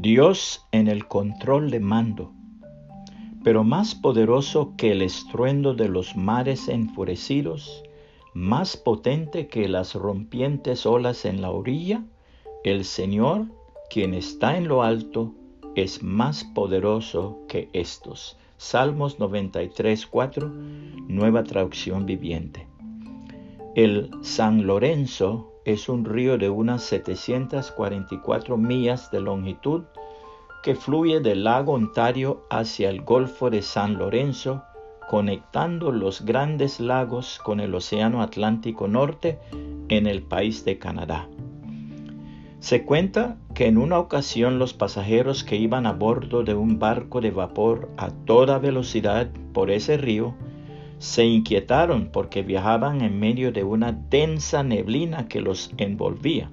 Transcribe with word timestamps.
Dios 0.00 0.66
en 0.72 0.88
el 0.88 1.06
control 1.06 1.70
de 1.70 1.78
mando, 1.78 2.32
pero 3.44 3.64
más 3.64 3.94
poderoso 3.94 4.72
que 4.78 4.92
el 4.92 5.02
estruendo 5.02 5.74
de 5.74 5.90
los 5.90 6.16
mares 6.16 6.68
enfurecidos, 6.68 7.82
más 8.32 8.78
potente 8.78 9.46
que 9.46 9.68
las 9.68 9.94
rompientes 9.94 10.86
olas 10.86 11.26
en 11.26 11.42
la 11.42 11.50
orilla, 11.50 12.02
el 12.64 12.86
Señor, 12.86 13.48
quien 13.90 14.14
está 14.14 14.56
en 14.56 14.68
lo 14.68 14.82
alto, 14.82 15.34
es 15.74 16.02
más 16.02 16.44
poderoso 16.44 17.40
que 17.46 17.68
estos. 17.74 18.38
Salmos 18.56 19.18
93, 19.18 20.06
4, 20.06 20.48
nueva 21.08 21.44
traducción 21.44 22.06
viviente. 22.06 22.66
El 23.74 24.10
San 24.22 24.66
Lorenzo 24.66 25.59
es 25.70 25.88
un 25.88 26.04
río 26.04 26.38
de 26.38 26.50
unas 26.50 26.82
744 26.82 28.56
millas 28.56 29.10
de 29.10 29.20
longitud 29.20 29.82
que 30.62 30.74
fluye 30.74 31.20
del 31.20 31.44
lago 31.44 31.72
Ontario 31.72 32.46
hacia 32.50 32.90
el 32.90 33.02
Golfo 33.02 33.50
de 33.50 33.62
San 33.62 33.98
Lorenzo, 33.98 34.62
conectando 35.08 35.90
los 35.90 36.24
grandes 36.24 36.80
lagos 36.80 37.40
con 37.42 37.60
el 37.60 37.74
Océano 37.74 38.22
Atlántico 38.22 38.86
Norte 38.86 39.38
en 39.88 40.06
el 40.06 40.22
país 40.22 40.64
de 40.64 40.78
Canadá. 40.78 41.28
Se 42.60 42.84
cuenta 42.84 43.38
que 43.54 43.66
en 43.66 43.78
una 43.78 43.98
ocasión 43.98 44.58
los 44.58 44.74
pasajeros 44.74 45.44
que 45.44 45.56
iban 45.56 45.86
a 45.86 45.92
bordo 45.92 46.44
de 46.44 46.54
un 46.54 46.78
barco 46.78 47.22
de 47.22 47.30
vapor 47.30 47.88
a 47.96 48.10
toda 48.10 48.58
velocidad 48.58 49.30
por 49.54 49.70
ese 49.70 49.96
río 49.96 50.34
se 51.00 51.24
inquietaron 51.24 52.10
porque 52.12 52.42
viajaban 52.42 53.00
en 53.00 53.18
medio 53.18 53.52
de 53.52 53.64
una 53.64 53.90
densa 53.90 54.62
neblina 54.62 55.28
que 55.28 55.40
los 55.40 55.72
envolvía. 55.78 56.50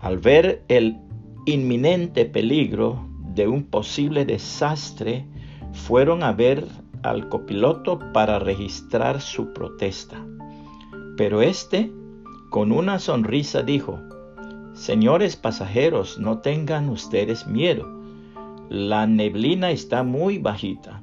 Al 0.00 0.16
ver 0.16 0.64
el 0.68 0.96
inminente 1.44 2.24
peligro 2.24 3.06
de 3.34 3.46
un 3.46 3.64
posible 3.64 4.24
desastre, 4.24 5.26
fueron 5.74 6.22
a 6.22 6.32
ver 6.32 6.66
al 7.02 7.28
copiloto 7.28 7.98
para 8.14 8.38
registrar 8.38 9.20
su 9.20 9.52
protesta. 9.52 10.16
Pero 11.18 11.42
éste, 11.42 11.92
con 12.48 12.72
una 12.72 12.98
sonrisa, 12.98 13.62
dijo, 13.62 14.00
Señores 14.72 15.36
pasajeros, 15.36 16.18
no 16.18 16.38
tengan 16.38 16.88
ustedes 16.88 17.46
miedo. 17.46 17.86
La 18.70 19.06
neblina 19.06 19.72
está 19.72 20.04
muy 20.04 20.38
bajita 20.38 21.02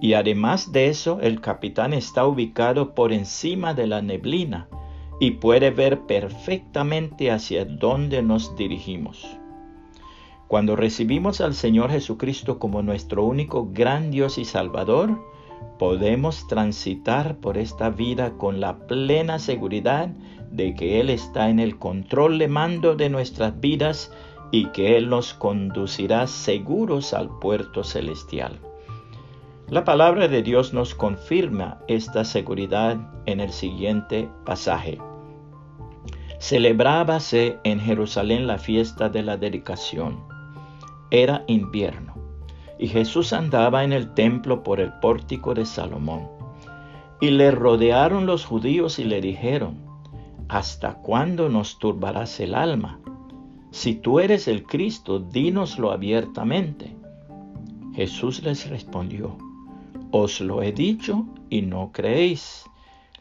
y 0.00 0.14
además 0.14 0.72
de 0.72 0.88
eso 0.88 1.18
el 1.20 1.40
capitán 1.40 1.92
está 1.92 2.26
ubicado 2.26 2.94
por 2.94 3.12
encima 3.12 3.74
de 3.74 3.86
la 3.86 4.00
neblina 4.00 4.68
y 5.20 5.32
puede 5.32 5.70
ver 5.70 6.00
perfectamente 6.06 7.30
hacia 7.30 7.66
dónde 7.66 8.22
nos 8.22 8.56
dirigimos. 8.56 9.36
Cuando 10.48 10.74
recibimos 10.74 11.40
al 11.40 11.54
Señor 11.54 11.90
Jesucristo 11.90 12.58
como 12.58 12.82
nuestro 12.82 13.24
único 13.24 13.68
gran 13.70 14.10
Dios 14.10 14.38
y 14.38 14.44
Salvador, 14.44 15.20
podemos 15.78 16.48
transitar 16.48 17.36
por 17.36 17.58
esta 17.58 17.90
vida 17.90 18.32
con 18.38 18.60
la 18.60 18.86
plena 18.86 19.38
seguridad 19.38 20.08
de 20.50 20.74
que 20.74 21.00
Él 21.00 21.10
está 21.10 21.50
en 21.50 21.60
el 21.60 21.78
control 21.78 22.38
de 22.38 22.48
mando 22.48 22.96
de 22.96 23.10
nuestras 23.10 23.60
vidas 23.60 24.12
y 24.50 24.66
que 24.72 24.96
Él 24.96 25.08
nos 25.08 25.34
conducirá 25.34 26.26
seguros 26.26 27.14
al 27.14 27.28
puerto 27.38 27.84
celestial. 27.84 28.69
La 29.70 29.84
palabra 29.84 30.26
de 30.26 30.42
Dios 30.42 30.74
nos 30.74 30.96
confirma 30.96 31.78
esta 31.86 32.24
seguridad 32.24 32.98
en 33.26 33.38
el 33.38 33.52
siguiente 33.52 34.28
pasaje. 34.44 34.98
Celebrábase 36.40 37.60
en 37.62 37.78
Jerusalén 37.78 38.48
la 38.48 38.58
fiesta 38.58 39.08
de 39.08 39.22
la 39.22 39.36
dedicación. 39.36 40.24
Era 41.12 41.44
invierno 41.46 42.14
y 42.80 42.88
Jesús 42.88 43.32
andaba 43.32 43.84
en 43.84 43.92
el 43.92 44.12
templo 44.12 44.64
por 44.64 44.80
el 44.80 44.92
pórtico 44.94 45.54
de 45.54 45.64
Salomón. 45.64 46.26
Y 47.20 47.30
le 47.30 47.52
rodearon 47.52 48.26
los 48.26 48.44
judíos 48.44 48.98
y 48.98 49.04
le 49.04 49.20
dijeron, 49.20 49.76
¿hasta 50.48 50.94
cuándo 50.94 51.48
nos 51.48 51.78
turbarás 51.78 52.40
el 52.40 52.56
alma? 52.56 52.98
Si 53.70 53.94
tú 53.94 54.18
eres 54.18 54.48
el 54.48 54.64
Cristo, 54.64 55.20
dínoslo 55.20 55.92
abiertamente. 55.92 56.96
Jesús 57.94 58.42
les 58.42 58.68
respondió, 58.68 59.36
Os 60.12 60.40
lo 60.40 60.62
he 60.62 60.72
dicho 60.72 61.24
y 61.50 61.62
no 61.62 61.92
creéis. 61.92 62.64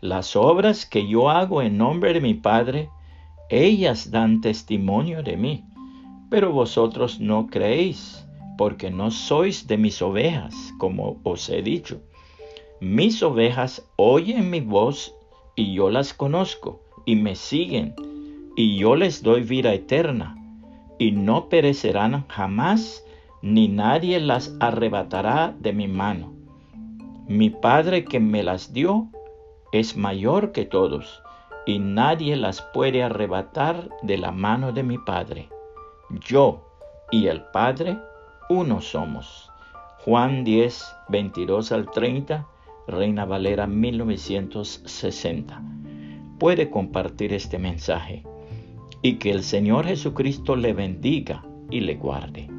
Las 0.02 0.36
obras 0.36 0.88
que 0.88 1.08
yo 1.08 1.30
hago 1.30 1.62
en 1.62 1.78
nombre 1.78 2.14
de 2.14 2.22
mi 2.22 2.34
Padre, 2.34 2.90
ellas 3.50 4.10
dan 4.10 4.42
testimonio 4.42 5.22
de 5.22 5.38
mí, 5.38 5.66
pero 6.32 6.52
vosotros 6.52 7.20
no 7.20 7.46
creéis, 7.48 8.26
porque 8.58 8.90
no 8.90 9.12
sois 9.12 9.68
de 9.68 9.78
mis 9.78 10.02
ovejas, 10.02 10.56
como 10.80 11.20
os 11.24 11.50
he 11.50 11.62
dicho. 11.62 12.02
Mis 12.82 13.22
ovejas 13.22 13.86
oyen 13.96 14.50
mi 14.50 14.62
voz 14.62 15.14
y 15.56 15.74
yo 15.74 15.92
las 15.92 16.14
conozco 16.14 16.82
y 17.06 17.16
me 17.16 17.36
siguen, 17.36 17.94
y 18.56 18.78
yo 18.78 18.96
les 18.96 19.22
doy 19.22 19.44
vida 19.44 19.74
eterna, 19.74 20.38
y 20.98 21.12
no 21.12 21.50
perecerán 21.50 22.26
jamás, 22.30 23.06
ni 23.44 23.68
nadie 23.68 24.20
las 24.20 24.56
arrebatará 24.60 25.56
de 25.60 25.72
mi 25.72 25.88
mano. 25.88 26.39
Mi 27.30 27.52
Padre 27.52 28.04
que 28.06 28.20
me 28.20 28.42
las 28.42 28.74
dio 28.74 29.08
es 29.72 29.96
mayor 29.96 30.52
que 30.52 30.66
todos, 30.66 31.22
y 31.68 31.78
nadie 31.78 32.36
las 32.36 32.64
puede 32.74 33.04
arrebatar 33.04 33.88
de 34.02 34.18
la 34.18 34.32
mano 34.32 34.72
de 34.72 34.82
mi 34.82 34.98
Padre. 34.98 35.48
Yo 36.28 36.66
y 37.12 37.28
el 37.28 37.44
Padre 37.54 38.00
uno 38.50 38.82
somos. 38.82 39.52
Juan 40.04 40.44
10, 40.44 40.84
22 41.10 41.72
al 41.72 41.92
30, 41.92 42.48
Reina 42.88 43.26
Valera 43.26 43.68
1960 43.68 45.62
puede 46.40 46.72
compartir 46.72 47.32
este 47.34 47.60
mensaje 47.60 48.24
y 49.04 49.18
que 49.18 49.30
el 49.30 49.44
Señor 49.44 49.86
Jesucristo 49.86 50.56
le 50.56 50.74
bendiga 50.74 51.46
y 51.70 51.82
le 51.82 51.94
guarde. 51.94 52.59